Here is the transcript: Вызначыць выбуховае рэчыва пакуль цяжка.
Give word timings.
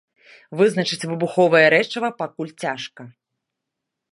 Вызначыць 0.61 1.07
выбуховае 1.11 1.63
рэчыва 1.75 2.09
пакуль 2.23 2.51
цяжка. 2.65 3.01